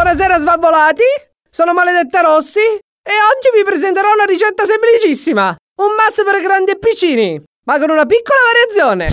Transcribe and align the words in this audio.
Buonasera 0.00 0.38
svalvolati, 0.38 1.02
sono 1.50 1.72
Maledetta 1.72 2.20
Rossi 2.20 2.60
e 2.60 3.12
oggi 3.34 3.50
vi 3.52 3.64
presenterò 3.64 4.12
una 4.12 4.22
ricetta 4.26 4.64
semplicissima. 4.64 5.48
Un 5.48 5.88
must 5.98 6.22
per 6.22 6.40
grandi 6.40 6.70
e 6.70 6.78
piccini, 6.78 7.42
ma 7.64 7.80
con 7.80 7.90
una 7.90 8.06
piccola 8.06 8.38
variazione. 8.46 9.08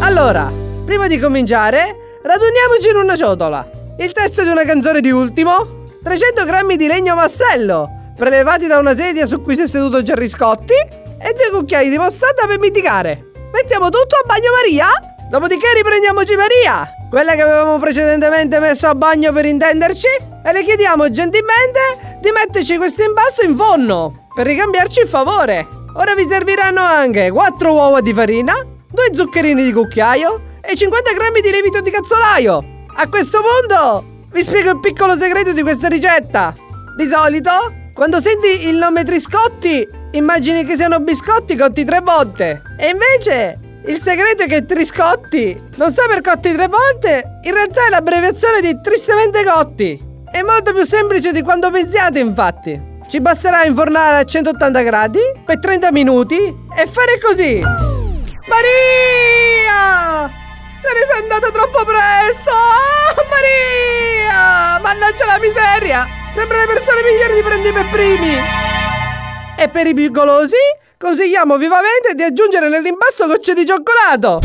Allora, 0.00 0.50
prima 0.82 1.08
di 1.08 1.18
cominciare, 1.18 2.20
raduniamoci 2.22 2.88
in 2.88 2.96
una 2.96 3.14
ciotola. 3.14 3.68
Il 3.98 4.12
testo 4.12 4.44
di 4.44 4.48
una 4.48 4.64
canzone 4.64 5.02
di 5.02 5.10
Ultimo, 5.10 5.84
300 6.02 6.46
grammi 6.46 6.78
di 6.78 6.86
legno 6.86 7.14
massello, 7.14 8.14
prelevati 8.16 8.66
da 8.66 8.78
una 8.78 8.96
sedia 8.96 9.26
su 9.26 9.42
cui 9.42 9.56
si 9.56 9.60
è 9.60 9.66
seduto 9.66 10.02
Gerry 10.02 10.26
Scotti, 10.26 10.72
e 10.72 11.32
due 11.34 11.50
cucchiai 11.50 11.90
di 11.90 11.98
mostata 11.98 12.46
per 12.46 12.58
mitigare. 12.58 13.30
Mettiamo 13.52 13.90
tutto 13.90 14.16
a 14.16 14.26
bagnomaria? 14.26 15.13
Dopodiché 15.34 15.66
riprendiamoci 15.74 16.36
Maria, 16.36 16.88
quella 17.10 17.34
che 17.34 17.42
avevamo 17.42 17.76
precedentemente 17.80 18.60
messo 18.60 18.86
a 18.86 18.94
bagno 18.94 19.32
per 19.32 19.44
intenderci, 19.46 20.06
e 20.44 20.52
le 20.52 20.62
chiediamo 20.62 21.10
gentilmente 21.10 21.80
di 22.20 22.30
metterci 22.30 22.76
questo 22.76 23.02
impasto 23.02 23.44
in 23.44 23.56
forno 23.56 24.28
per 24.32 24.46
ricambiarci 24.46 25.00
il 25.00 25.08
favore. 25.08 25.66
Ora 25.94 26.14
vi 26.14 26.24
serviranno 26.28 26.82
anche 26.82 27.32
4 27.32 27.72
uova 27.72 28.00
di 28.00 28.14
farina, 28.14 28.54
2 28.92 29.04
zuccherini 29.12 29.64
di 29.64 29.72
cucchiaio 29.72 30.40
e 30.60 30.76
50 30.76 31.12
grammi 31.14 31.40
di 31.40 31.50
lievito 31.50 31.80
di 31.80 31.90
cazzolaio. 31.90 32.64
A 32.94 33.08
questo 33.08 33.40
punto 33.40 34.04
vi 34.30 34.44
spiego 34.44 34.70
il 34.70 34.78
piccolo 34.78 35.16
segreto 35.16 35.52
di 35.52 35.62
questa 35.62 35.88
ricetta. 35.88 36.54
Di 36.96 37.06
solito, 37.06 37.50
quando 37.92 38.20
senti 38.20 38.68
il 38.68 38.76
nome 38.76 39.02
Triscotti, 39.02 39.84
immagini 40.12 40.64
che 40.64 40.76
siano 40.76 41.00
biscotti 41.00 41.56
cotti 41.56 41.84
tre 41.84 41.98
volte. 42.02 42.62
E 42.78 42.90
invece 42.90 43.58
il 43.86 44.00
segreto 44.00 44.44
è 44.44 44.46
che 44.46 44.64
Triscotti 44.64 45.70
non 45.76 45.92
sta 45.92 46.06
per 46.06 46.22
cotti 46.22 46.52
tre 46.52 46.68
volte, 46.68 47.40
in 47.42 47.52
realtà 47.52 47.86
è 47.86 47.90
l'abbreviazione 47.90 48.60
di 48.60 48.80
tristemente 48.80 49.44
cotti. 49.44 50.00
È 50.30 50.40
molto 50.42 50.72
più 50.72 50.84
semplice 50.84 51.32
di 51.32 51.42
quanto 51.42 51.70
pensiate, 51.70 52.18
infatti. 52.18 52.92
Ci 53.08 53.20
basterà 53.20 53.64
infornare 53.64 54.16
a 54.16 54.24
180 54.24 54.82
gradi 54.82 55.20
per 55.44 55.58
30 55.58 55.92
minuti 55.92 56.36
e 56.36 56.86
fare 56.86 57.20
così. 57.22 57.60
Maria! 58.48 60.28
Te 60.80 60.88
ne 60.92 61.06
sei 61.10 61.22
andata 61.22 61.50
troppo 61.50 61.84
presto! 61.84 62.50
Oh, 62.50 63.26
Maria! 63.28 64.80
Mannaggia 64.80 65.26
la 65.26 65.38
miseria! 65.38 66.06
Sembra 66.34 66.58
le 66.58 66.66
persone 66.66 67.02
migliori 67.02 67.34
di 67.34 67.42
prendi 67.42 67.72
per 67.72 67.88
primi! 67.90 68.36
E 69.56 69.68
per 69.68 69.86
i 69.86 69.94
più 69.94 70.10
golosi, 70.10 70.56
consigliamo 70.98 71.56
vivamente 71.56 72.14
di 72.14 72.22
aggiungere 72.22 72.68
nell'impasto 72.68 73.26
gocce 73.26 73.54
di 73.54 73.64
cioccolato! 73.66 74.40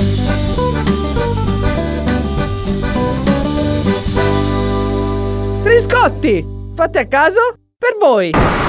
Triscotti! 5.64 6.46
Fatti 6.76 6.98
a 6.98 7.08
caso 7.08 7.40
per 7.78 7.98
voi! 8.00 8.69